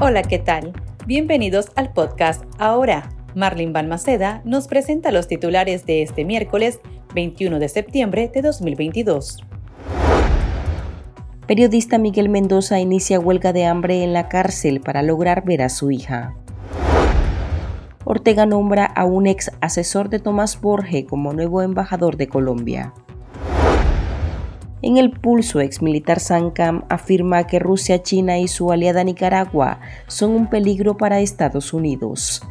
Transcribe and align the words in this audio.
Hola, 0.00 0.22
¿qué 0.22 0.38
tal? 0.38 0.74
Bienvenidos 1.06 1.72
al 1.74 1.92
podcast 1.92 2.44
Ahora. 2.56 3.08
Marlene 3.34 3.72
Balmaceda 3.72 4.42
nos 4.44 4.68
presenta 4.68 5.10
los 5.10 5.26
titulares 5.26 5.86
de 5.86 6.02
este 6.02 6.24
miércoles 6.24 6.78
21 7.16 7.58
de 7.58 7.68
septiembre 7.68 8.30
de 8.32 8.42
2022. 8.42 9.42
Periodista 11.48 11.98
Miguel 11.98 12.28
Mendoza 12.28 12.78
inicia 12.78 13.18
huelga 13.18 13.52
de 13.52 13.66
hambre 13.66 14.04
en 14.04 14.12
la 14.12 14.28
cárcel 14.28 14.80
para 14.80 15.02
lograr 15.02 15.44
ver 15.44 15.62
a 15.62 15.68
su 15.68 15.90
hija. 15.90 16.36
Ortega 18.04 18.46
nombra 18.46 18.84
a 18.84 19.04
un 19.04 19.26
ex 19.26 19.50
asesor 19.60 20.10
de 20.10 20.20
Tomás 20.20 20.60
Borge 20.60 21.06
como 21.06 21.32
nuevo 21.32 21.60
embajador 21.60 22.16
de 22.16 22.28
Colombia. 22.28 22.94
En 24.80 24.96
el 24.96 25.10
pulso, 25.10 25.60
ex 25.60 25.82
militar 25.82 26.20
Sankam 26.20 26.84
afirma 26.88 27.46
que 27.46 27.58
Rusia, 27.58 28.02
China 28.02 28.38
y 28.38 28.46
su 28.46 28.70
aliada 28.70 29.02
Nicaragua 29.02 29.80
son 30.06 30.30
un 30.30 30.48
peligro 30.48 30.96
para 30.96 31.18
Estados 31.18 31.72
Unidos. 31.72 32.42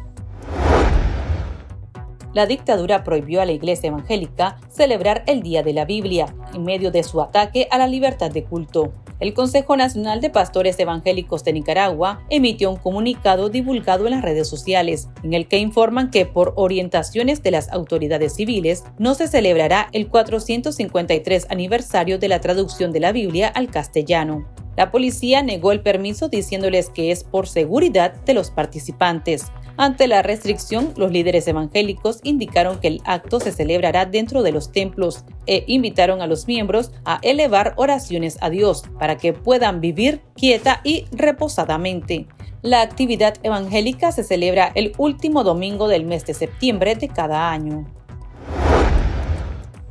La 2.34 2.44
dictadura 2.44 3.02
prohibió 3.02 3.40
a 3.40 3.46
la 3.46 3.52
Iglesia 3.52 3.88
Evangélica 3.88 4.58
celebrar 4.68 5.24
el 5.26 5.42
Día 5.42 5.62
de 5.62 5.72
la 5.72 5.86
Biblia 5.86 6.26
en 6.52 6.64
medio 6.64 6.90
de 6.90 7.02
su 7.02 7.22
ataque 7.22 7.66
a 7.70 7.78
la 7.78 7.86
libertad 7.86 8.30
de 8.30 8.44
culto 8.44 8.92
el 9.20 9.34
Consejo 9.34 9.76
Nacional 9.76 10.20
de 10.20 10.30
Pastores 10.30 10.78
Evangélicos 10.78 11.42
de 11.42 11.52
Nicaragua 11.52 12.22
emitió 12.30 12.70
un 12.70 12.76
comunicado 12.76 13.48
divulgado 13.48 14.06
en 14.06 14.12
las 14.12 14.22
redes 14.22 14.48
sociales, 14.48 15.08
en 15.22 15.34
el 15.34 15.48
que 15.48 15.58
informan 15.58 16.10
que 16.10 16.24
por 16.24 16.52
orientaciones 16.56 17.42
de 17.42 17.50
las 17.50 17.70
autoridades 17.70 18.34
civiles 18.34 18.84
no 18.98 19.14
se 19.14 19.26
celebrará 19.26 19.88
el 19.92 20.08
453 20.08 21.46
aniversario 21.50 22.18
de 22.18 22.28
la 22.28 22.40
traducción 22.40 22.92
de 22.92 23.00
la 23.00 23.12
Biblia 23.12 23.48
al 23.48 23.70
castellano. 23.70 24.46
La 24.76 24.92
policía 24.92 25.42
negó 25.42 25.72
el 25.72 25.80
permiso 25.80 26.28
diciéndoles 26.28 26.88
que 26.88 27.10
es 27.10 27.24
por 27.24 27.48
seguridad 27.48 28.14
de 28.24 28.34
los 28.34 28.52
participantes. 28.52 29.46
Ante 29.80 30.08
la 30.08 30.22
restricción, 30.22 30.92
los 30.96 31.12
líderes 31.12 31.46
evangélicos 31.46 32.18
indicaron 32.24 32.80
que 32.80 32.88
el 32.88 33.00
acto 33.04 33.38
se 33.38 33.52
celebrará 33.52 34.06
dentro 34.06 34.42
de 34.42 34.50
los 34.50 34.72
templos 34.72 35.24
e 35.46 35.62
invitaron 35.68 36.20
a 36.20 36.26
los 36.26 36.48
miembros 36.48 36.90
a 37.04 37.20
elevar 37.22 37.74
oraciones 37.76 38.38
a 38.40 38.50
Dios 38.50 38.82
para 38.98 39.18
que 39.18 39.32
puedan 39.32 39.80
vivir 39.80 40.20
quieta 40.34 40.80
y 40.82 41.06
reposadamente. 41.12 42.26
La 42.60 42.82
actividad 42.82 43.34
evangélica 43.44 44.10
se 44.10 44.24
celebra 44.24 44.72
el 44.74 44.94
último 44.98 45.44
domingo 45.44 45.86
del 45.86 46.04
mes 46.04 46.26
de 46.26 46.34
septiembre 46.34 46.96
de 46.96 47.06
cada 47.08 47.52
año. 47.52 47.86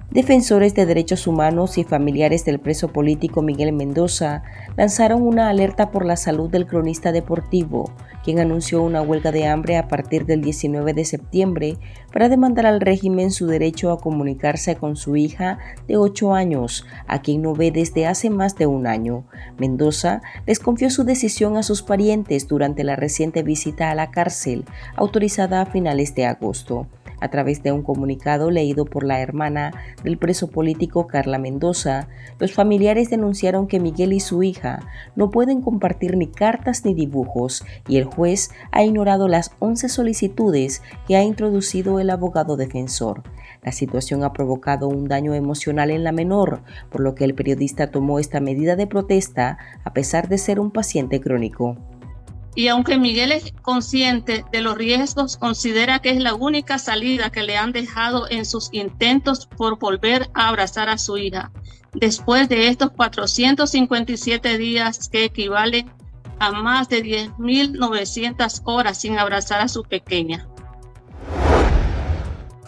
Defensores 0.10 0.74
de 0.74 0.86
derechos 0.86 1.28
humanos 1.28 1.78
y 1.78 1.84
familiares 1.84 2.46
del 2.46 2.60
preso 2.60 2.88
político 2.88 3.42
Miguel 3.42 3.74
Mendoza 3.74 4.42
lanzaron 4.78 5.22
una 5.22 5.50
alerta 5.50 5.92
por 5.92 6.06
la 6.06 6.16
salud 6.16 6.50
del 6.50 6.66
cronista 6.66 7.12
deportivo, 7.12 7.92
quien 8.24 8.40
anunció 8.40 8.82
una 8.82 9.02
huelga 9.02 9.34
de 9.34 9.48
hambre 9.48 9.76
a 9.76 9.90
partir 9.90 10.26
del 10.26 10.42
19 10.42 10.94
de 10.94 11.04
septiembre 11.04 11.78
para 12.14 12.30
demandar 12.30 12.66
al 12.66 12.80
régimen 12.80 13.32
su 13.32 13.48
derecho 13.48 13.92
a 13.92 14.00
comunicarse 14.00 14.78
con 14.78 14.96
su 14.96 15.18
hija 15.18 15.60
de 15.90 15.98
8 15.98 16.34
años, 16.34 16.86
a 17.06 17.22
quien 17.22 17.42
no 17.42 17.54
ve 17.54 17.72
desde 17.72 18.08
hace 18.08 18.30
más 18.30 18.56
de 18.56 18.66
un 18.66 18.88
año. 18.88 19.26
Mendoza 19.58 20.22
les 20.46 20.60
confió 20.60 20.90
su 20.90 21.04
decisión 21.04 21.58
a 21.58 21.64
sus 21.64 21.84
parientes 21.84 22.48
durante 22.48 22.86
la 22.86 22.96
reciente 22.96 23.44
visita 23.44 23.92
a 23.92 23.96
la 23.96 24.10
cárcel, 24.10 24.64
autorizada 24.96 25.62
a 25.62 25.66
finales 25.66 26.16
de 26.16 26.28
agosto. 26.28 26.88
A 27.20 27.30
través 27.30 27.64
de 27.64 27.72
un 27.72 27.82
comunicado 27.82 28.52
leído 28.52 28.86
por 28.86 29.04
la 29.04 29.22
hermana 29.22 29.72
del 30.04 30.18
preso 30.18 30.50
político 30.50 31.08
Carla 31.08 31.40
Mendoza, 31.40 32.08
los 32.40 32.54
familiares 32.54 33.10
denunciaron 33.10 33.68
que 33.68 33.80
Miguel 33.80 34.14
y 34.14 34.20
su 34.20 34.44
hija 34.44 34.80
no 35.16 35.32
pueden 35.32 35.62
compartir 35.62 36.16
ni 36.16 36.28
cartas 36.28 36.86
ni 36.86 36.94
dibujos 36.94 37.66
y 37.88 37.98
el 37.98 38.06
juez 38.06 38.52
ha 38.72 38.84
ignorado 38.84 39.28
las 39.28 39.52
11 39.60 39.90
solicitudes 39.90 40.84
que 41.08 41.16
ha 41.16 41.24
introducido 41.24 42.00
el 42.00 42.10
abogado 42.10 42.56
defensor. 42.56 43.24
La 43.64 43.72
situación 43.72 44.24
ha 44.24 44.34
provocado 44.34 44.88
un 44.88 45.08
daño 45.08 45.34
emocional 45.34 45.90
en 45.90 46.04
la 46.04 46.12
menor, 46.12 46.62
por 46.92 47.02
lo 47.02 47.16
que 47.16 47.26
el 47.26 47.34
periodista 47.34 47.90
tomó 47.90 48.20
esta 48.20 48.40
medida 48.40 48.76
de 48.76 48.88
protesta 48.88 49.58
a 49.84 49.94
pesar 49.94 50.28
de 50.28 50.38
ser 50.38 50.60
un 50.60 50.72
paciente 50.72 51.20
crónico 51.20 51.78
y 52.58 52.70
aunque 52.70 52.98
Miguel 52.98 53.32
es 53.32 53.54
consciente 53.62 54.44
de 54.52 54.62
los 54.62 54.76
riesgos, 54.76 55.38
considera 55.38 56.00
que 56.00 56.10
es 56.10 56.18
la 56.18 56.34
única 56.34 56.80
salida 56.80 57.30
que 57.30 57.44
le 57.44 57.56
han 57.56 57.72
dejado 57.72 58.28
en 58.32 58.46
sus 58.46 58.70
intentos 58.72 59.46
por 59.46 59.78
volver 59.78 60.32
a 60.34 60.48
abrazar 60.48 60.90
a 60.90 60.98
su 60.98 61.20
hija, 61.20 61.52
después 61.94 62.50
de 62.50 62.68
estos 62.70 62.90
457 62.94 64.58
días 64.58 65.08
que 65.08 65.26
equivalen 65.26 65.92
a 66.40 66.52
más 66.52 66.90
de 66.90 67.04
10.900 67.04 68.62
horas 68.64 69.00
sin 69.00 69.20
abrazar 69.20 69.62
a 69.62 69.68
su 69.68 69.84
pequeña. 69.84 70.48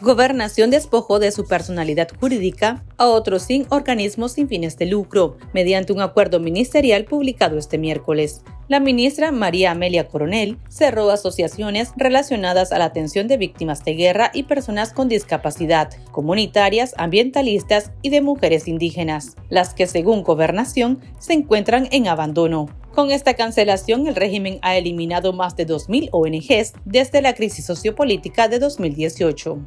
Gobernación 0.02 0.70
despojó 0.70 1.18
de 1.18 1.32
su 1.32 1.48
personalidad 1.48 2.10
jurídica 2.20 2.84
a 3.00 3.08
otros 3.08 3.44
sin 3.44 3.66
organismos 3.70 4.34
sin 4.34 4.48
fines 4.48 4.78
de 4.78 4.86
lucro, 4.86 5.38
mediante 5.54 5.94
un 5.94 6.02
acuerdo 6.02 6.40
ministerial 6.40 7.06
publicado 7.06 7.58
este 7.58 7.80
miércoles. 7.80 8.44
La 8.68 8.80
ministra 8.80 9.32
María 9.32 9.72
Amelia 9.72 10.08
Coronel 10.08 10.60
cerró 10.70 11.10
asociaciones 11.10 11.92
relacionadas 11.98 12.72
a 12.72 12.78
la 12.78 12.86
atención 12.86 13.28
de 13.28 13.38
víctimas 13.38 13.84
de 13.84 13.96
guerra 13.96 14.30
y 14.32 14.44
personas 14.44 14.94
con 14.94 15.10
discapacidad, 15.10 15.90
comunitarias, 16.12 16.94
ambientalistas 16.98 17.92
y 18.04 18.12
de 18.12 18.22
mujeres 18.22 18.68
indígenas, 18.68 19.36
las 19.50 19.74
que 19.74 19.88
según 19.88 20.22
gobernación 20.22 21.00
se 21.18 21.34
encuentran 21.34 21.88
en 21.92 22.08
abandono. 22.08 22.68
Con 22.94 23.12
esta 23.12 23.34
cancelación, 23.34 24.08
el 24.08 24.16
régimen 24.16 24.60
ha 24.62 24.76
eliminado 24.78 25.32
más 25.34 25.56
de 25.56 25.66
2.000 25.66 26.10
ONGs 26.12 26.74
desde 26.86 27.22
la 27.22 27.34
crisis 27.34 27.66
sociopolítica 27.66 28.50
de 28.50 28.60
2018. 28.60 29.58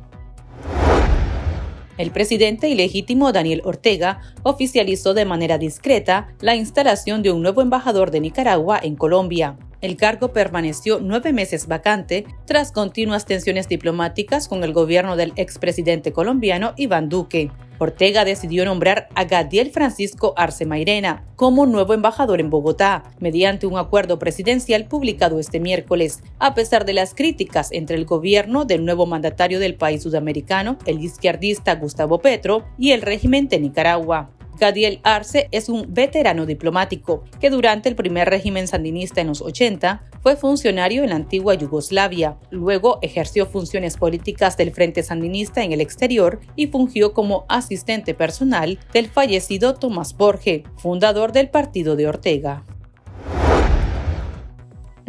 El 1.99 2.11
presidente 2.11 2.69
ilegítimo 2.69 3.33
Daniel 3.33 3.63
Ortega 3.65 4.21
oficializó 4.43 5.13
de 5.13 5.27
manera 5.27 5.59
discreta 5.59 6.29
la 6.41 6.57
instalación 6.57 7.23
de 7.23 7.33
un 7.33 7.43
nuevo 7.43 7.61
embajador 7.61 8.11
de 8.11 8.21
Nicaragua 8.21 8.81
en 8.83 8.97
Colombia. 8.97 9.59
El 9.83 9.97
cargo 9.97 10.33
permaneció 10.33 11.01
nueve 11.01 11.33
meses 11.33 11.67
vacante 11.67 12.25
tras 12.47 12.71
continuas 12.71 13.27
tensiones 13.27 13.67
diplomáticas 13.67 14.47
con 14.47 14.63
el 14.63 14.73
gobierno 14.73 15.17
del 15.17 15.33
expresidente 15.35 16.13
colombiano 16.13 16.73
Iván 16.77 17.09
Duque. 17.09 17.51
Ortega 17.79 18.25
decidió 18.25 18.65
nombrar 18.65 19.09
a 19.17 19.25
Gadiel 19.25 19.73
Francisco 19.73 20.35
Arce 20.37 20.67
Mairena 20.67 21.25
como 21.35 21.67
nuevo 21.67 21.95
embajador 21.95 22.39
en 22.39 22.49
Bogotá, 22.49 23.03
mediante 23.19 23.67
un 23.67 23.77
acuerdo 23.77 24.21
presidencial 24.21 24.87
publicado 24.87 25.41
este 25.41 25.59
miércoles, 25.59 26.23
a 26.39 26.55
pesar 26.55 26.85
de 26.85 26.93
las 26.93 27.13
críticas 27.13 27.73
entre 27.73 27.97
el 27.97 28.05
gobierno 28.05 28.65
del 28.65 28.85
nuevo 28.85 29.07
mandatario 29.07 29.59
del 29.59 29.75
país 29.75 30.05
sudamericano, 30.05 30.79
el 30.87 31.03
izquierdista 31.03 31.75
Gustavo 31.75 32.21
Petro, 32.21 32.65
y 32.79 32.93
el 32.93 33.03
régimen 33.03 33.49
de 33.49 33.59
Nicaragua. 33.59 34.31
Gadiel 34.59 35.01
Arce 35.03 35.49
es 35.51 35.69
un 35.69 35.87
veterano 35.89 36.47
diplomático 36.47 37.25
que 37.41 37.51
durante 37.51 37.89
el 37.89 37.97
primer 37.97 38.29
régimen 38.29 38.69
sandinista 38.69 39.21
en 39.21 39.29
los 39.29 39.43
80 39.43 40.05
fue 40.23 40.37
funcionario 40.37 41.03
en 41.03 41.11
la 41.11 41.17
antigua 41.17 41.55
Yugoslavia. 41.55 42.39
Luego 42.51 42.99
ejerció 43.03 43.47
funciones 43.47 43.97
políticas 43.97 44.57
del 44.57 44.73
Frente 44.73 45.03
Sandinista 45.03 45.65
en 45.65 45.73
el 45.73 45.81
exterior 45.81 46.41
y 46.55 46.69
fungió 46.69 47.13
como 47.13 47.45
asistente 47.49 48.15
personal 48.15 48.79
del 48.93 49.09
fallecido 49.09 49.75
Tomás 49.75 50.17
Borge, 50.17 50.65
fundador 50.77 51.33
del 51.33 51.51
partido 51.51 51.97
de 51.97 52.07
Ortega. 52.07 52.65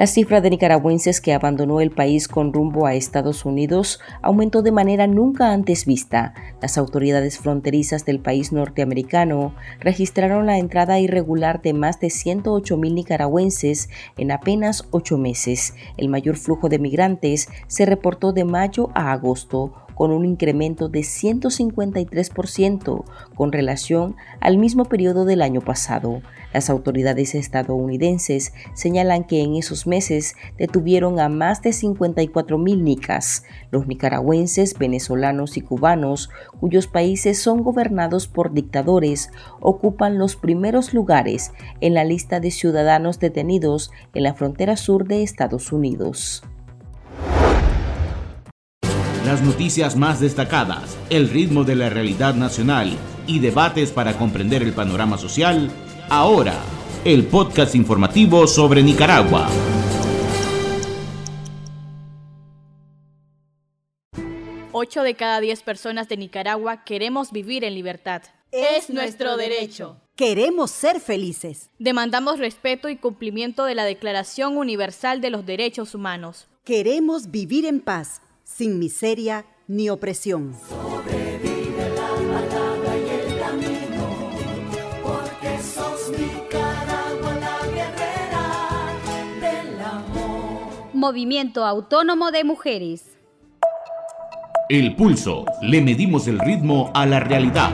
La 0.03 0.07
cifra 0.07 0.41
de 0.41 0.49
nicaragüenses 0.49 1.21
que 1.21 1.31
abandonó 1.31 1.79
el 1.79 1.89
país 1.89 2.27
con 2.27 2.51
rumbo 2.51 2.85
a 2.85 2.93
Estados 2.93 3.45
Unidos 3.45 4.01
aumentó 4.21 4.61
de 4.61 4.73
manera 4.73 5.07
nunca 5.07 5.53
antes 5.53 5.85
vista. 5.85 6.33
Las 6.61 6.77
autoridades 6.77 7.39
fronterizas 7.39 8.03
del 8.03 8.19
país 8.19 8.51
norteamericano 8.51 9.55
registraron 9.79 10.45
la 10.45 10.57
entrada 10.57 10.99
irregular 10.99 11.61
de 11.61 11.71
más 11.71 12.01
de 12.01 12.09
108 12.09 12.75
mil 12.75 12.95
nicaragüenses 12.95 13.87
en 14.17 14.31
apenas 14.31 14.89
ocho 14.91 15.17
meses. 15.17 15.73
El 15.95 16.09
mayor 16.09 16.35
flujo 16.35 16.67
de 16.67 16.79
migrantes 16.79 17.47
se 17.67 17.85
reportó 17.85 18.33
de 18.33 18.43
mayo 18.43 18.89
a 18.95 19.13
agosto, 19.13 19.82
con 19.95 20.11
un 20.11 20.25
incremento 20.25 20.89
de 20.89 20.99
153% 21.01 23.03
con 23.35 23.51
relación 23.51 24.15
al 24.39 24.57
mismo 24.57 24.85
periodo 24.85 25.25
del 25.25 25.41
año 25.41 25.61
pasado. 25.61 26.21
Las 26.53 26.69
autoridades 26.69 27.33
estadounidenses 27.33 28.53
señalan 28.75 29.23
que 29.23 29.41
en 29.41 29.55
esos 29.55 29.87
meses 29.87 30.35
detuvieron 30.57 31.19
a 31.19 31.27
más 31.27 31.63
de 31.63 31.73
54 31.73 32.59
mil 32.59 32.83
nicas, 32.83 33.43
los 33.71 33.87
nicaragüenses, 33.87 34.77
venezolanos 34.77 35.57
y 35.57 35.61
cubanos, 35.61 36.29
cuyos 36.59 36.85
países 36.85 37.41
son 37.41 37.63
gobernados 37.63 38.27
por 38.27 38.53
dictadores, 38.53 39.31
ocupan 39.61 40.19
los 40.19 40.35
primeros 40.35 40.93
lugares 40.93 41.53
en 41.81 41.95
la 41.95 42.03
lista 42.03 42.39
de 42.39 42.51
ciudadanos 42.51 43.19
detenidos 43.19 43.91
en 44.13 44.23
la 44.23 44.35
frontera 44.35 44.77
sur 44.77 45.07
de 45.07 45.23
Estados 45.23 45.71
Unidos 45.71 46.43
las 49.25 49.41
noticias 49.41 49.95
más 49.95 50.19
destacadas, 50.19 50.97
el 51.09 51.29
ritmo 51.29 51.63
de 51.63 51.75
la 51.75 51.89
realidad 51.89 52.35
nacional 52.35 52.97
y 53.25 53.39
debates 53.39 53.91
para 53.91 54.17
comprender 54.17 54.61
el 54.63 54.73
panorama 54.73 55.17
social, 55.17 55.71
ahora 56.09 56.55
el 57.05 57.25
podcast 57.25 57.73
informativo 57.75 58.47
sobre 58.47 58.83
Nicaragua. 58.83 59.47
Ocho 64.73 65.03
de 65.03 65.13
cada 65.13 65.39
diez 65.39 65.63
personas 65.63 66.09
de 66.09 66.17
Nicaragua 66.17 66.83
queremos 66.83 67.31
vivir 67.31 67.63
en 67.63 67.75
libertad. 67.75 68.23
Es 68.51 68.89
nuestro 68.89 69.37
derecho. 69.37 70.01
Queremos 70.15 70.69
ser 70.71 70.99
felices. 70.99 71.69
Demandamos 71.79 72.39
respeto 72.39 72.89
y 72.89 72.97
cumplimiento 72.97 73.63
de 73.63 73.75
la 73.75 73.85
Declaración 73.85 74.57
Universal 74.57 75.21
de 75.21 75.29
los 75.29 75.45
Derechos 75.45 75.95
Humanos. 75.95 76.47
Queremos 76.65 77.31
vivir 77.31 77.65
en 77.65 77.79
paz 77.79 78.21
sin 78.43 78.79
miseria 78.79 79.45
ni 79.67 79.89
opresión. 79.89 80.55
Sobrevive 80.69 81.89
la 81.95 82.09
palabra 82.09 82.97
y 82.97 83.09
el 83.09 83.39
camino, 83.39 84.07
porque 85.03 85.59
sos 85.61 86.11
Nicaragua 86.11 87.33
la 87.39 87.59
guerrera 87.67 88.45
del 89.39 89.81
amor. 89.81 90.93
Movimiento 90.93 91.65
Autónomo 91.65 92.31
de 92.31 92.43
Mujeres. 92.43 93.17
El 94.69 94.95
pulso. 94.95 95.45
Le 95.61 95.81
medimos 95.81 96.27
el 96.27 96.39
ritmo 96.39 96.91
a 96.93 97.05
la 97.05 97.19
realidad. 97.19 97.71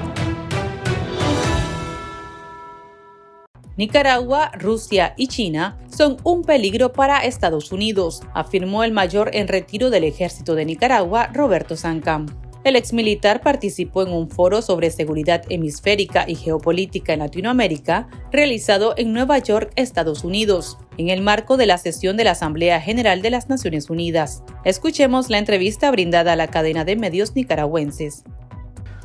Nicaragua, 3.79 4.51
Rusia 4.59 5.13
y 5.15 5.27
China 5.27 5.77
son 5.89 6.17
un 6.25 6.43
peligro 6.43 6.91
para 6.91 7.19
Estados 7.19 7.71
Unidos, 7.71 8.21
afirmó 8.33 8.83
el 8.83 8.91
mayor 8.91 9.29
en 9.31 9.47
retiro 9.47 9.89
del 9.89 10.03
ejército 10.03 10.53
de 10.53 10.65
Nicaragua, 10.65 11.29
Roberto 11.31 11.77
Sancam. 11.77 12.25
El 12.65 12.75
exmilitar 12.75 13.39
participó 13.39 14.03
en 14.03 14.11
un 14.11 14.29
foro 14.29 14.61
sobre 14.61 14.91
seguridad 14.91 15.43
hemisférica 15.47 16.25
y 16.27 16.35
geopolítica 16.35 17.13
en 17.13 17.19
Latinoamérica 17.19 18.09
realizado 18.33 18.95
en 18.97 19.13
Nueva 19.13 19.37
York, 19.37 19.71
Estados 19.77 20.25
Unidos, 20.25 20.77
en 20.97 21.07
el 21.07 21.21
marco 21.21 21.55
de 21.55 21.65
la 21.65 21.77
sesión 21.77 22.17
de 22.17 22.25
la 22.25 22.31
Asamblea 22.31 22.81
General 22.81 23.21
de 23.21 23.29
las 23.29 23.47
Naciones 23.47 23.89
Unidas. 23.89 24.43
Escuchemos 24.65 25.29
la 25.29 25.37
entrevista 25.37 25.89
brindada 25.89 26.33
a 26.33 26.35
la 26.35 26.47
cadena 26.47 26.83
de 26.83 26.97
medios 26.97 27.33
nicaragüenses. 27.33 28.25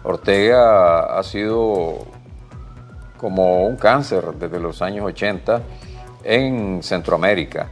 Ortega 0.03 1.17
ha 1.17 1.23
sido 1.23 2.24
como 3.25 3.65
un 3.67 3.77
cáncer 3.77 4.23
desde 4.39 4.61
los 4.61 4.83
años 4.83 5.07
80 5.07 5.63
en 6.25 6.83
Centroamérica. 6.83 7.69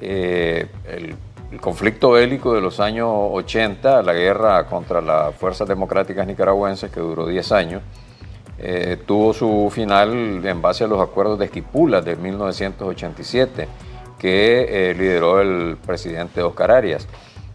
Eh, 0.00 0.66
el, 0.88 1.16
conflicto 1.60 2.10
bélico 2.10 2.52
de 2.52 2.60
los 2.60 2.80
años 2.80 3.08
80, 3.08 4.02
la 4.02 4.12
guerra 4.12 4.66
contra 4.66 5.00
las 5.00 5.36
fuerzas 5.36 5.68
democráticas 5.68 6.26
nicaragüenses 6.26 6.90
que 6.90 6.98
duró 6.98 7.28
10 7.28 7.52
años, 7.52 7.82
eh, 8.58 8.98
tuvo 9.06 9.32
su 9.32 9.70
final 9.72 10.44
en 10.44 10.60
base 10.60 10.82
a 10.82 10.88
los 10.88 11.00
acuerdos 11.00 11.38
de 11.38 11.44
Esquipula 11.44 12.00
de 12.00 12.16
1987 12.16 13.68
que 14.18 14.90
eh, 14.90 14.94
lideró 14.94 15.40
el 15.40 15.76
presidente 15.76 16.42
Oscar 16.42 16.72
Arias. 16.72 17.06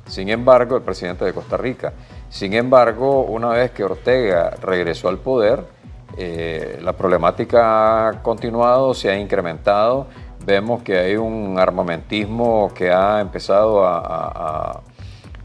Sin 0.08 0.30
embargo, 0.30 0.78
el 0.78 0.82
presidente 0.82 1.26
de 1.26 1.34
Costa 1.34 1.58
Rica. 1.58 1.92
Sin 2.30 2.54
embargo, 2.54 3.24
una 3.24 3.50
vez 3.50 3.72
que 3.72 3.84
Ortega 3.84 4.52
regresó 4.62 5.10
al 5.10 5.18
poder, 5.18 5.83
eh, 6.18 6.80
la 6.82 6.94
problemática 6.94 8.08
ha 8.08 8.24
continuado, 8.24 8.94
se 8.94 9.10
ha 9.10 9.18
incrementado. 9.18 10.08
Vemos 10.46 10.84
que 10.84 10.98
hay 10.98 11.16
un 11.16 11.58
armamentismo 11.58 12.72
que 12.76 12.92
ha 12.92 13.22
empezado 13.22 13.86
a, 13.86 14.00
a, 14.00 14.82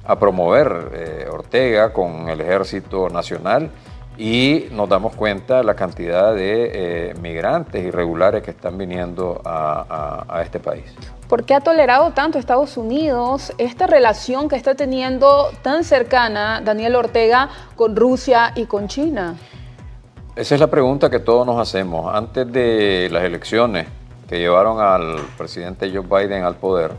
a 0.04 0.18
promover 0.18 0.90
eh, 0.92 1.28
Ortega 1.30 1.92
con 1.92 2.28
el 2.28 2.40
Ejército 2.40 3.08
Nacional 3.08 3.70
y 4.18 4.64
nos 4.72 4.88
damos 4.88 5.14
cuenta 5.14 5.58
de 5.58 5.64
la 5.64 5.74
cantidad 5.74 6.34
de 6.34 7.10
eh, 7.10 7.14
migrantes 7.20 7.84
irregulares 7.84 8.42
que 8.42 8.50
están 8.50 8.76
viniendo 8.76 9.40
a, 9.44 10.24
a, 10.28 10.42
este 10.42 10.58
país. 10.58 10.84
¿Por 11.28 11.44
qué 11.44 11.54
ha 11.54 11.60
tolerado 11.60 12.10
tanto 12.12 12.38
Estados 12.38 12.76
Unidos 12.76 13.52
esta 13.58 13.86
relación 13.86 14.48
que 14.48 14.56
está 14.56 14.74
teniendo 14.74 15.50
tan 15.62 15.84
cercana 15.84 16.60
Daniel 16.64 16.96
Ortega 16.96 17.48
con 17.76 17.94
Rusia 17.94 18.52
y 18.56 18.64
con 18.64 18.88
China? 18.88 19.36
Esa 20.38 20.54
es 20.54 20.60
la 20.60 20.68
pregunta 20.68 21.10
que 21.10 21.18
todos 21.18 21.44
nos 21.44 21.58
hacemos. 21.58 22.14
Antes 22.14 22.52
de 22.52 23.08
las 23.10 23.24
elecciones 23.24 23.88
que 24.28 24.38
llevaron 24.38 24.78
al 24.78 25.16
presidente 25.36 25.90
Joe 25.92 26.06
Biden 26.06 26.44
al 26.44 26.54
poder, 26.54 26.92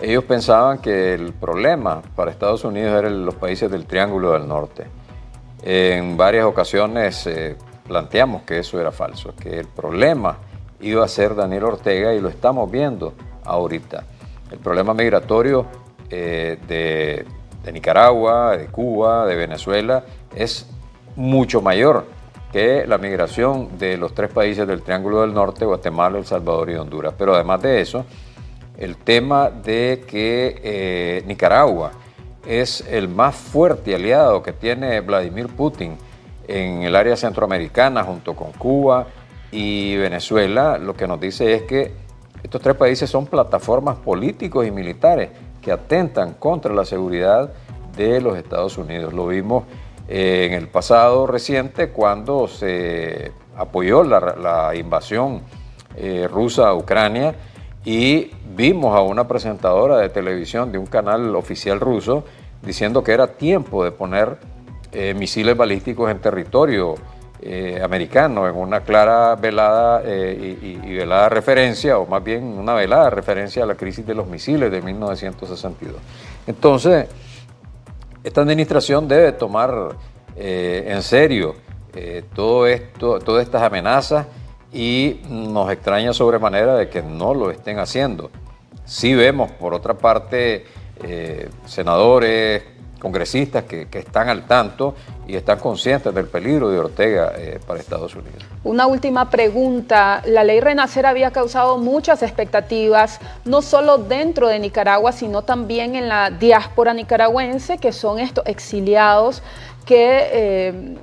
ellos 0.00 0.22
pensaban 0.22 0.78
que 0.78 1.14
el 1.14 1.32
problema 1.32 2.02
para 2.14 2.30
Estados 2.30 2.62
Unidos 2.62 2.96
eran 2.96 3.26
los 3.26 3.34
países 3.34 3.68
del 3.68 3.84
Triángulo 3.84 4.30
del 4.30 4.46
Norte. 4.46 4.86
En 5.60 6.16
varias 6.16 6.44
ocasiones 6.44 7.26
eh, 7.26 7.56
planteamos 7.84 8.42
que 8.42 8.60
eso 8.60 8.80
era 8.80 8.92
falso, 8.92 9.34
que 9.34 9.58
el 9.58 9.66
problema 9.66 10.38
iba 10.78 11.04
a 11.04 11.08
ser 11.08 11.34
Daniel 11.34 11.64
Ortega 11.64 12.14
y 12.14 12.20
lo 12.20 12.28
estamos 12.28 12.70
viendo 12.70 13.14
ahorita. 13.44 14.04
El 14.52 14.60
problema 14.60 14.94
migratorio 14.94 15.66
eh, 16.08 16.60
de, 16.68 17.26
de 17.64 17.72
Nicaragua, 17.72 18.56
de 18.56 18.66
Cuba, 18.68 19.26
de 19.26 19.34
Venezuela 19.34 20.04
es 20.32 20.68
mucho 21.16 21.60
mayor 21.60 22.14
que 22.52 22.86
la 22.86 22.98
migración 22.98 23.78
de 23.78 23.96
los 23.96 24.14
tres 24.14 24.30
países 24.30 24.66
del 24.66 24.82
Triángulo 24.82 25.22
del 25.22 25.34
Norte, 25.34 25.64
Guatemala, 25.64 26.18
El 26.18 26.26
Salvador 26.26 26.70
y 26.70 26.74
Honduras. 26.74 27.14
Pero 27.18 27.34
además 27.34 27.62
de 27.62 27.80
eso, 27.80 28.04
el 28.78 28.96
tema 28.96 29.50
de 29.50 30.04
que 30.06 30.60
eh, 30.62 31.24
Nicaragua 31.26 31.92
es 32.46 32.84
el 32.88 33.08
más 33.08 33.34
fuerte 33.34 33.94
aliado 33.94 34.42
que 34.42 34.52
tiene 34.52 35.00
Vladimir 35.00 35.48
Putin 35.48 35.96
en 36.46 36.82
el 36.82 36.94
área 36.94 37.16
centroamericana 37.16 38.04
junto 38.04 38.34
con 38.34 38.52
Cuba 38.52 39.06
y 39.50 39.96
Venezuela, 39.96 40.78
lo 40.78 40.94
que 40.94 41.06
nos 41.06 41.20
dice 41.20 41.54
es 41.54 41.62
que 41.62 41.92
estos 42.42 42.60
tres 42.60 42.76
países 42.76 43.10
son 43.10 43.26
plataformas 43.26 43.96
políticos 43.96 44.66
y 44.66 44.70
militares 44.70 45.30
que 45.60 45.72
atentan 45.72 46.34
contra 46.34 46.72
la 46.72 46.84
seguridad 46.84 47.52
de 47.96 48.20
los 48.20 48.36
Estados 48.36 48.78
Unidos. 48.78 49.12
Lo 49.12 49.26
vimos 49.26 49.64
en 50.08 50.52
el 50.52 50.68
pasado 50.68 51.26
reciente 51.26 51.88
cuando 51.88 52.46
se 52.46 53.32
apoyó 53.56 54.04
la, 54.04 54.72
invasión 54.74 55.42
eh, 55.96 56.28
rusa 56.30 56.68
a 56.68 56.74
Ucrania 56.74 57.34
y 57.84 58.30
vimos 58.54 58.96
a 58.96 59.00
una 59.00 59.26
presentadora 59.26 59.98
de 59.98 60.08
televisión 60.08 60.70
de 60.70 60.78
un 60.78 60.86
canal 60.86 61.34
oficial 61.34 61.80
ruso 61.80 62.24
diciendo 62.62 63.02
que 63.02 63.12
era 63.12 63.28
tiempo 63.28 63.84
de 63.84 63.92
poner 63.92 64.38
eh, 64.92 65.14
misiles 65.14 65.56
balísticos 65.56 66.10
en 66.10 66.18
territorio 66.18 66.94
eh, 67.40 67.80
americano, 67.82 68.48
en 68.48 68.56
una 68.56 68.80
clara 68.80 69.36
velada 69.36 70.02
y, 70.04 70.80
y, 70.82 70.96
velada 70.96 71.28
referencia, 71.28 71.98
o 71.98 72.06
más 72.06 72.24
bien 72.24 72.44
una 72.44 72.74
velada 72.74 73.10
referencia 73.10 73.62
a 73.62 73.66
la 73.66 73.74
crisis 73.74 74.06
de 74.06 74.14
los 74.14 74.26
misiles 74.26 74.70
de 74.70 74.80
1962. 74.80 75.96
Entonces, 76.46 77.06
esta 78.26 78.40
administración 78.40 79.06
debe 79.06 79.30
tomar 79.30 79.90
eh, 80.34 80.84
en 80.88 81.04
serio 81.04 81.54
eh, 81.94 82.24
todo 82.34 82.66
esto, 82.66 83.20
todas 83.20 83.44
estas 83.44 83.62
amenazas 83.62 84.26
y 84.72 85.20
nos 85.30 85.70
extraña 85.70 86.12
sobremanera 86.12 86.74
de 86.74 86.88
que 86.88 87.02
no 87.02 87.34
lo 87.34 87.52
estén 87.52 87.78
haciendo. 87.78 88.32
Sí 88.84 89.14
vemos, 89.14 89.52
por 89.52 89.74
otra 89.74 89.94
parte, 89.94 90.64
eh, 91.04 91.48
senadores, 91.66 92.64
congresistas 92.98 93.64
que, 93.64 93.86
están 93.92 94.28
al 94.28 94.46
tanto 94.46 94.94
y 95.26 95.36
están 95.36 95.58
conscientes 95.58 96.14
del 96.14 96.26
peligro 96.26 96.70
de 96.70 96.78
Ortega 96.78 97.32
eh, 97.36 97.60
para 97.66 97.80
Estados 97.80 98.14
Unidos. 98.14 98.42
Una 98.64 98.86
última 98.86 99.30
pregunta. 99.30 100.22
La 100.26 100.44
ley 100.44 100.60
Renacer 100.60 101.06
había 101.06 101.30
causado 101.30 101.78
muchas 101.78 102.22
expectativas, 102.22 103.20
no 103.44 103.62
solo 103.62 103.98
dentro 103.98 104.48
de 104.48 104.58
Nicaragua, 104.58 105.12
sino 105.12 105.42
también 105.42 105.96
en 105.96 106.08
la 106.08 106.30
diáspora 106.30 106.94
nicaragüense, 106.94 107.78
que 107.78 107.92
son 107.92 108.18
estos 108.18 108.46
exiliados 108.46 109.42
que 109.84 110.28
eh, 110.32 110.96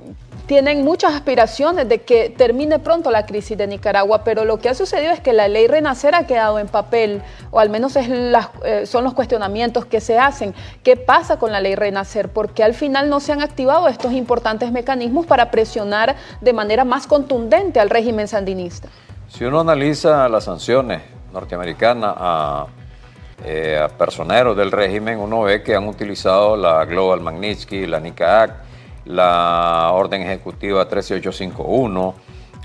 tienen 0.46 0.84
muchas 0.84 1.14
aspiraciones 1.14 1.88
de 1.88 2.02
que 2.02 2.28
termine 2.30 2.78
pronto 2.78 3.10
la 3.10 3.24
crisis 3.24 3.56
de 3.56 3.66
Nicaragua, 3.66 4.24
pero 4.24 4.44
lo 4.44 4.58
que 4.58 4.68
ha 4.68 4.74
sucedido 4.74 5.12
es 5.12 5.20
que 5.20 5.32
la 5.32 5.48
ley 5.48 5.66
Renacer 5.66 6.14
ha 6.14 6.26
quedado 6.26 6.58
en 6.58 6.68
papel, 6.68 7.22
o 7.50 7.60
al 7.60 7.70
menos 7.70 7.96
es 7.96 8.08
las, 8.08 8.48
eh, 8.64 8.86
son 8.86 9.04
los 9.04 9.14
cuestionamientos 9.14 9.86
que 9.86 10.00
se 10.00 10.18
hacen. 10.18 10.54
¿Qué 10.82 10.96
pasa 10.96 11.38
con 11.38 11.52
la 11.52 11.60
ley 11.60 11.74
Renacer? 11.74 12.28
Porque 12.28 12.62
al 12.62 12.74
final 12.74 13.08
no 13.08 13.20
se 13.20 13.32
han 13.32 13.40
activado 13.40 13.88
estos 13.88 14.12
importantes 14.12 14.70
mecanismos 14.70 15.26
para 15.26 15.50
presionar 15.50 16.16
de 16.40 16.52
manera 16.52 16.84
más 16.84 17.06
contundente 17.06 17.80
al 17.80 17.88
régimen 17.88 18.28
sandinista. 18.28 18.88
Si 19.28 19.44
uno 19.44 19.60
analiza 19.60 20.28
las 20.28 20.44
sanciones 20.44 21.02
norteamericanas 21.32 22.14
a, 22.16 22.66
eh, 23.44 23.80
a 23.82 23.88
personeros 23.88 24.56
del 24.56 24.70
régimen, 24.70 25.18
uno 25.18 25.42
ve 25.42 25.62
que 25.62 25.74
han 25.74 25.88
utilizado 25.88 26.56
la 26.56 26.84
Global 26.84 27.20
Magnitsky, 27.20 27.86
la 27.86 27.98
NICA 27.98 28.42
Act, 28.42 28.73
la 29.04 29.90
orden 29.92 30.22
ejecutiva 30.22 30.88
13851, 30.88 32.14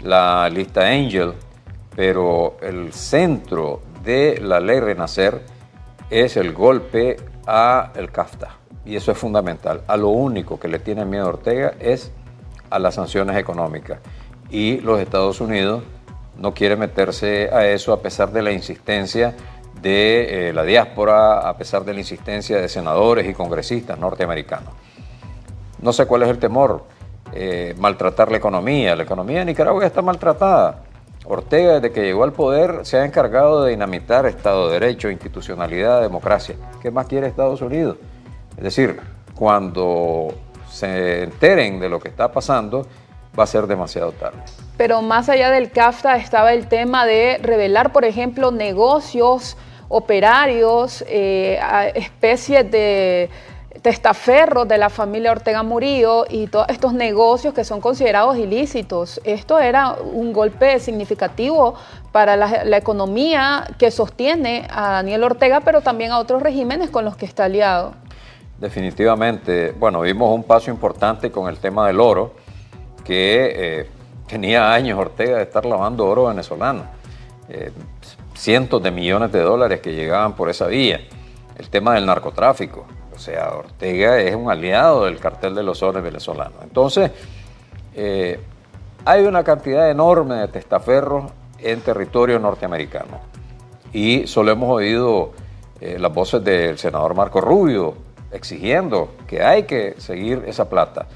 la 0.03 0.50
lista 0.50 0.88
Angel, 0.88 1.34
pero 1.96 2.58
el 2.62 2.93
centro 2.93 3.81
de 4.03 4.39
la 4.41 4.60
ley 4.60 4.79
Renacer 4.79 5.41
es 6.10 6.38
el 6.38 6.53
golpe 6.53 7.17
a 7.46 7.91
el 7.96 8.12
CAFTA. 8.12 8.55
Y 8.86 8.96
eso 8.96 9.12
es 9.12 9.17
fundamental. 9.17 9.84
A 9.88 9.98
lo 9.98 10.10
único 10.10 10.60
que 10.60 10.67
le 10.67 10.79
tiene 10.79 11.05
miedo 11.05 11.25
a 11.25 11.29
Ortega 11.29 11.74
es 11.79 12.12
a 12.69 12.79
las 12.79 12.96
sanciones 12.96 13.38
económicas. 13.38 14.00
Y 14.50 14.79
los 14.79 15.00
Estados 15.00 15.41
Unidos 15.41 15.84
no 16.38 16.53
quiere 16.53 16.75
meterse 16.75 17.50
a 17.51 17.67
eso 17.67 17.93
a 17.93 18.01
pesar 18.01 18.31
de 18.31 18.41
la 18.41 18.51
insistencia 18.51 19.36
de 19.81 20.50
eh, 20.50 20.53
la 20.53 20.63
diáspora, 20.63 21.48
a 21.48 21.58
pesar 21.58 21.86
de 21.86 21.93
la 21.93 22.00
insistencia 22.00 22.58
de 22.58 22.69
senadores 22.69 23.27
y 23.27 23.34
congresistas 23.34 24.00
norteamericanos. 24.00 24.74
No 25.81 25.93
sé 25.93 26.05
cuál 26.05 26.24
es 26.24 26.29
el 26.29 26.39
temor, 26.39 26.83
eh, 27.33 27.75
maltratar 27.77 28.31
la 28.31 28.38
economía. 28.38 28.95
La 28.95 29.03
economía 29.03 29.39
de 29.39 29.45
Nicaragua 29.45 29.81
ya 29.81 29.88
está 29.88 30.01
maltratada. 30.01 30.83
Ortega, 31.25 31.75
desde 31.75 31.91
que 31.91 32.01
llegó 32.01 32.24
al 32.24 32.33
poder, 32.33 32.86
se 32.86 32.98
ha 32.98 33.05
encargado 33.05 33.63
de 33.63 33.71
dinamitar 33.71 34.25
Estado 34.25 34.67
de 34.67 34.79
Derecho, 34.79 35.09
institucionalidad, 35.09 36.01
democracia. 36.01 36.55
¿Qué 36.81 36.89
más 36.91 37.07
quiere 37.07 37.27
Estados 37.27 37.62
Unidos? 37.62 37.98
Es 38.57 38.63
decir, 38.63 39.00
cuando 39.36 40.33
se 40.69 41.24
enteren 41.24 41.79
de 41.79 41.89
lo 41.89 42.00
que 42.00 42.09
está 42.09 42.31
pasando, 42.31 42.88
va 43.38 43.43
a 43.43 43.48
ser 43.48 43.67
demasiado 43.67 44.12
tarde. 44.13 44.39
Pero 44.77 45.01
más 45.01 45.29
allá 45.29 45.51
del 45.51 45.71
CAFTA 45.71 46.15
estaba 46.17 46.53
el 46.53 46.67
tema 46.67 47.05
de 47.05 47.39
revelar, 47.41 47.91
por 47.91 48.05
ejemplo, 48.05 48.51
negocios, 48.51 49.55
operarios, 49.88 51.03
eh, 51.07 51.59
especies 51.95 52.69
de 52.71 53.29
testaferros 53.81 54.67
de 54.67 54.77
la 54.77 54.89
familia 54.89 55.31
Ortega 55.31 55.63
Murillo 55.63 56.25
y 56.29 56.48
todos 56.48 56.67
estos 56.69 56.93
negocios 56.93 57.53
que 57.53 57.63
son 57.63 57.81
considerados 57.81 58.38
ilícitos. 58.38 59.21
Esto 59.24 59.59
era 59.59 59.93
un 59.93 60.33
golpe 60.33 60.79
significativo 60.79 61.75
para 62.12 62.36
la, 62.36 62.77
economía 62.77 63.67
que 63.77 63.91
sostiene 63.91 64.67
a 64.69 64.91
Daniel 64.91 65.24
Ortega, 65.24 65.62
pero 65.62 65.81
también 65.81 66.12
a 66.12 66.19
otros 66.19 66.41
regímenes 66.41 66.89
con 66.89 67.05
los 67.05 67.15
que 67.15 67.25
está 67.25 67.45
aliado. 67.45 67.93
Definitivamente, 68.57 69.71
bueno, 69.71 70.01
vimos 70.01 70.33
un 70.33 70.43
paso 70.43 70.69
importante 70.69 71.31
con 71.31 71.48
el 71.48 71.57
tema 71.57 71.88
del 71.88 72.00
oro, 72.00 72.33
que 73.05 73.53
eh, 73.55 73.89
tenía 74.27 74.74
años 74.74 75.00
Ortega 75.00 75.38
de 75.38 75.43
estar 75.43 75.65
lavando 75.65 76.05
oro 76.05 76.25
venezolano. 76.25 76.83
Eh, 77.48 77.71
cientos 78.36 78.81
de 78.81 78.91
millones 78.91 79.31
de 79.31 79.41
dólares 79.41 79.81
que 79.81 79.93
llegaban 79.93 80.33
por 80.33 80.50
esa 80.50 80.67
vía. 80.67 81.01
El 81.57 81.69
tema 81.69 81.95
del 81.95 82.05
narcotráfico, 82.05 82.86
sea, 83.19 83.49
Ortega 83.49 84.19
es 84.19 84.35
un 84.35 84.49
aliado 84.49 85.05
del 85.05 85.19
cartel 85.19 85.53
de 85.53 85.63
los 85.63 85.77
soles 85.77 86.01
venezolanos. 86.01 86.63
Entonces, 86.63 87.11
eh, 87.93 88.39
hay 89.05 89.23
una 89.23 89.43
cantidad 89.43 89.89
enorme 89.89 90.35
de 90.35 90.47
testaferros 90.47 91.31
en 91.59 91.81
territorio 91.81 92.39
norteamericano. 92.39 93.19
Y 93.91 94.27
solo 94.27 94.51
hemos 94.51 94.69
oído 94.69 95.33
eh, 95.81 95.97
las 95.99 96.13
voces 96.13 96.43
del 96.43 96.77
senador 96.77 97.13
Marco 97.13 97.41
Rubio 97.41 97.95
exigiendo 98.31 99.09
que 99.27 99.43
hay 99.43 99.63
que 99.63 99.95
seguir 99.97 100.43
esa 100.47 100.69
plata. 100.69 101.07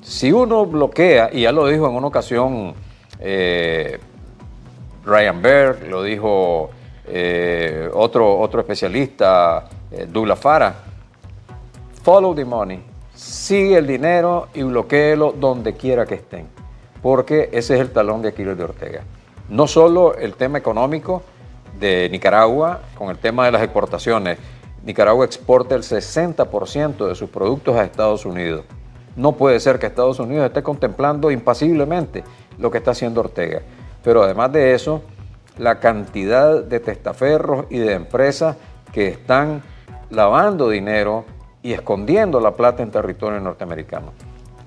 Si 0.00 0.32
uno 0.32 0.64
bloquea, 0.64 1.30
y 1.32 1.42
ya 1.42 1.52
lo 1.52 1.66
dijo 1.66 1.88
en 1.88 1.94
una 1.94 2.06
ocasión 2.06 2.74
eh, 3.20 3.98
Ryan 5.04 5.42
Berg, 5.42 5.88
lo 5.88 6.02
dijo 6.02 6.70
otro, 7.94 8.38
otro 8.38 8.60
especialista, 8.60 9.66
Douglas 10.10 10.38
Fara, 10.38 10.87
Follow 12.08 12.34
the 12.34 12.46
money. 12.46 12.82
Sigue 13.14 13.76
el 13.76 13.86
dinero 13.86 14.48
y 14.54 14.62
bloqueelo 14.62 15.30
donde 15.32 15.74
quiera 15.74 16.06
que 16.06 16.14
estén. 16.14 16.48
Porque 17.02 17.50
ese 17.52 17.74
es 17.74 17.82
el 17.82 17.90
talón 17.90 18.22
de 18.22 18.28
Aquiles 18.30 18.56
de 18.56 18.64
Ortega. 18.64 19.02
No 19.50 19.66
solo 19.66 20.14
el 20.14 20.32
tema 20.32 20.56
económico 20.56 21.20
de 21.78 22.08
Nicaragua, 22.10 22.80
con 22.96 23.10
el 23.10 23.18
tema 23.18 23.44
de 23.44 23.52
las 23.52 23.62
exportaciones. 23.62 24.38
Nicaragua 24.84 25.26
exporta 25.26 25.74
el 25.74 25.82
60% 25.82 27.06
de 27.06 27.14
sus 27.14 27.28
productos 27.28 27.76
a 27.76 27.84
Estados 27.84 28.24
Unidos. 28.24 28.64
No 29.14 29.32
puede 29.32 29.60
ser 29.60 29.78
que 29.78 29.84
Estados 29.84 30.18
Unidos 30.18 30.46
esté 30.46 30.62
contemplando 30.62 31.30
impasiblemente 31.30 32.24
lo 32.56 32.70
que 32.70 32.78
está 32.78 32.92
haciendo 32.92 33.20
Ortega. 33.20 33.60
Pero 34.02 34.22
además 34.22 34.50
de 34.50 34.72
eso, 34.72 35.02
la 35.58 35.78
cantidad 35.78 36.62
de 36.62 36.80
testaferros 36.80 37.66
y 37.68 37.76
de 37.76 37.92
empresas 37.92 38.56
que 38.94 39.08
están 39.08 39.62
lavando 40.08 40.70
dinero 40.70 41.26
y 41.68 41.74
escondiendo 41.74 42.40
la 42.40 42.52
plata 42.52 42.82
en 42.82 42.90
territorio 42.90 43.38
norteamericano. 43.40 44.14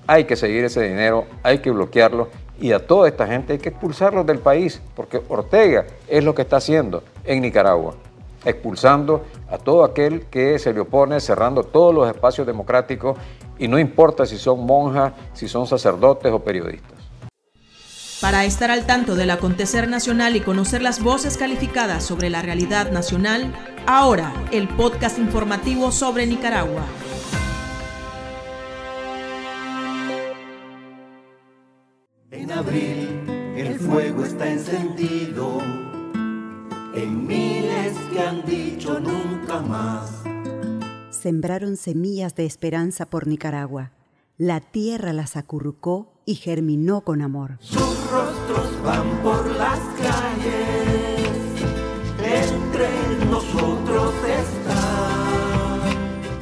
Hay 0.06 0.26
que 0.26 0.36
seguir 0.36 0.66
ese 0.66 0.84
dinero, 0.84 1.26
hay 1.42 1.58
que 1.58 1.72
bloquearlo 1.72 2.28
y 2.60 2.74
a 2.74 2.86
toda 2.86 3.08
esta 3.08 3.26
gente 3.26 3.54
hay 3.54 3.60
que 3.60 3.70
expulsarlos 3.70 4.24
del 4.24 4.38
país, 4.38 4.80
porque 4.96 5.20
Ortega 5.28 5.88
es 6.08 6.24
lo 6.24 6.36
que 6.36 6.44
está 6.44 6.58
haciendo 6.58 7.02
en 7.24 7.42
Nicaragua, 7.42 7.96
expulsando 8.46 9.24
a 9.50 9.58
todo 9.58 9.84
aquel 9.84 10.28
que 10.28 10.60
se 10.60 10.74
le 10.74 10.82
opone, 10.82 11.20
cerrando 11.20 11.64
todos 11.64 11.92
los 11.92 12.08
espacios 12.08 12.46
democráticos 12.46 13.18
y 13.58 13.68
no 13.68 13.80
importa 13.80 14.28
si 14.28 14.38
son 14.38 14.64
monjas, 14.64 15.14
si 15.34 15.48
son 15.48 15.66
sacerdotes 15.66 16.32
o 16.32 16.38
periodistas. 16.38 17.01
Para 18.22 18.46
estar 18.46 18.70
al 18.70 18.86
tanto 18.86 19.16
del 19.16 19.32
acontecer 19.32 19.90
nacional 19.90 20.36
y 20.36 20.42
conocer 20.42 20.84
las 20.84 21.02
voces 21.02 21.38
calificadas 21.38 22.04
sobre 22.04 22.30
la 22.30 22.44
realidad 22.44 22.92
nacional, 22.92 23.52
ahora 23.88 24.32
el 24.52 24.68
podcast 24.68 25.18
informativo 25.18 25.92
sobre 25.92 26.28
Nicaragua. 26.28 26.86
En 32.30 32.52
abril 32.52 33.24
el 33.58 33.80
fuego 33.80 34.24
está 34.24 34.48
encendido, 34.52 35.60
en 36.94 37.26
miles 37.26 37.98
que 38.14 38.20
han 38.20 38.46
dicho 38.46 39.00
nunca 39.00 39.62
más. 39.62 40.22
Sembraron 41.10 41.76
semillas 41.76 42.36
de 42.36 42.46
esperanza 42.46 43.08
por 43.08 43.26
Nicaragua. 43.26 43.92
La 44.44 44.60
tierra 44.60 45.14
las 45.14 45.38
acurrucó 45.38 46.12
y 46.26 46.34
germinó 46.34 47.02
con 47.02 47.22
amor. 47.22 47.60
Sus 47.60 48.10
rostros 48.10 48.84
van 48.84 49.22
por 49.22 49.46
las 49.52 49.78
calles, 50.02 51.30
entre 52.18 52.88
nosotros 53.30 54.16
está. 54.26 55.78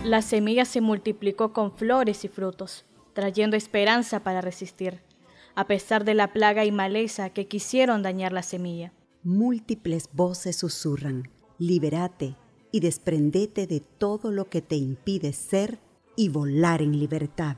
La 0.05 0.21
semilla 0.21 0.63
se 0.63 0.79
multiplicó 0.79 1.51
con 1.51 1.73
flores 1.73 2.23
y 2.23 2.29
frutos, 2.29 2.85
trayendo 3.11 3.57
esperanza 3.57 4.23
para 4.23 4.39
resistir, 4.39 5.01
a 5.55 5.67
pesar 5.67 6.05
de 6.05 6.13
la 6.13 6.31
plaga 6.31 6.63
y 6.63 6.71
maleza 6.71 7.31
que 7.31 7.49
quisieron 7.49 8.01
dañar 8.01 8.31
la 8.31 8.43
semilla. 8.43 8.93
Múltiples 9.23 10.07
voces 10.13 10.55
susurran, 10.55 11.29
liberate 11.57 12.37
y 12.71 12.79
desprendete 12.79 13.67
de 13.67 13.81
todo 13.81 14.31
lo 14.31 14.47
que 14.47 14.61
te 14.61 14.77
impide 14.77 15.33
ser 15.33 15.79
y 16.15 16.29
volar 16.29 16.81
en 16.81 16.97
libertad 16.97 17.57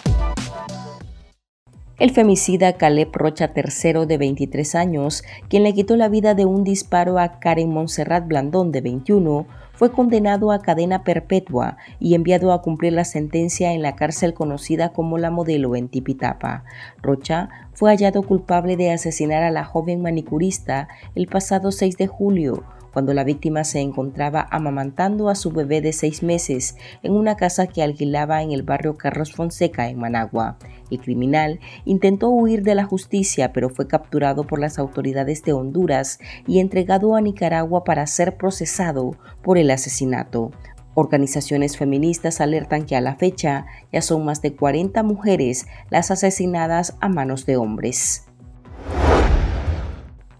El 1.99 2.11
femicida 2.11 2.73
Caleb 2.73 3.09
Rocha 3.13 3.51
III, 3.55 4.05
de 4.07 4.17
23 4.17 4.75
años, 4.75 5.23
quien 5.49 5.63
le 5.63 5.73
quitó 5.73 5.95
la 5.95 6.09
vida 6.09 6.33
de 6.33 6.45
un 6.45 6.63
disparo 6.63 7.19
a 7.19 7.39
Karen 7.39 7.69
Montserrat 7.69 8.27
Blandón, 8.27 8.71
de 8.71 8.81
21, 8.81 9.45
fue 9.73 9.91
condenado 9.91 10.51
a 10.51 10.61
cadena 10.61 11.03
perpetua 11.03 11.77
y 11.99 12.13
enviado 12.13 12.53
a 12.53 12.61
cumplir 12.61 12.93
la 12.93 13.03
sentencia 13.03 13.73
en 13.73 13.81
la 13.81 13.95
cárcel 13.95 14.33
conocida 14.33 14.93
como 14.93 15.17
la 15.17 15.31
Modelo 15.31 15.75
en 15.75 15.89
Tipitapa. 15.89 16.63
Rocha 17.01 17.49
fue 17.73 17.89
hallado 17.89 18.21
culpable 18.23 18.77
de 18.77 18.91
asesinar 18.91 19.43
a 19.43 19.51
la 19.51 19.63
joven 19.63 20.01
manicurista 20.01 20.87
el 21.15 21.27
pasado 21.27 21.71
6 21.71 21.97
de 21.97 22.07
julio, 22.07 22.63
cuando 22.93 23.13
la 23.13 23.23
víctima 23.23 23.63
se 23.63 23.79
encontraba 23.79 24.47
amamantando 24.51 25.29
a 25.29 25.35
su 25.35 25.51
bebé 25.51 25.81
de 25.81 25.93
seis 25.93 26.23
meses 26.23 26.75
en 27.03 27.13
una 27.13 27.35
casa 27.35 27.67
que 27.67 27.83
alquilaba 27.83 28.41
en 28.41 28.51
el 28.51 28.63
barrio 28.63 28.97
Carlos 28.97 29.33
Fonseca, 29.33 29.89
en 29.89 29.99
Managua. 29.99 30.57
El 30.89 30.99
criminal 30.99 31.59
intentó 31.85 32.29
huir 32.29 32.63
de 32.63 32.75
la 32.75 32.83
justicia, 32.83 33.53
pero 33.53 33.69
fue 33.69 33.87
capturado 33.87 34.45
por 34.45 34.59
las 34.59 34.77
autoridades 34.77 35.43
de 35.43 35.53
Honduras 35.53 36.19
y 36.47 36.59
entregado 36.59 37.15
a 37.15 37.21
Nicaragua 37.21 37.83
para 37.83 38.05
ser 38.07 38.37
procesado 38.37 39.15
por 39.41 39.57
el 39.57 39.71
asesinato. 39.71 40.51
Organizaciones 40.93 41.77
feministas 41.77 42.41
alertan 42.41 42.85
que 42.85 42.97
a 42.97 43.01
la 43.01 43.15
fecha 43.15 43.65
ya 43.93 44.01
son 44.01 44.25
más 44.25 44.41
de 44.41 44.53
40 44.55 45.03
mujeres 45.03 45.65
las 45.89 46.11
asesinadas 46.11 46.97
a 46.99 47.07
manos 47.07 47.45
de 47.45 47.55
hombres. 47.55 48.25